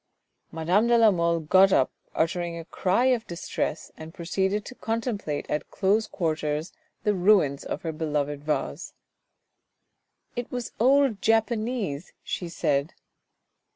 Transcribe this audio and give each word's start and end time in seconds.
Madame 0.51 0.87
de 0.87 0.97
la 0.97 1.11
Mole 1.11 1.41
got 1.41 1.71
up, 1.71 1.91
uttering 2.15 2.57
a 2.57 2.65
cry 2.65 3.05
of 3.05 3.27
distress, 3.27 3.91
and 3.95 4.15
proceeded 4.15 4.65
to 4.65 4.73
contemplate 4.73 5.45
at 5.47 5.69
close 5.69 6.07
quarters 6.07 6.73
the 7.03 7.13
ruins 7.13 7.63
of 7.63 7.83
her 7.83 7.91
beloved 7.91 8.43
vase." 8.43 8.93
It 10.35 10.51
was 10.51 10.71
old 10.79 11.21
Japanese," 11.21 12.13
she 12.23 12.49
said. 12.49 12.95